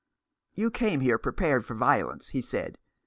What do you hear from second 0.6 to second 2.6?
came here prepared for violence," he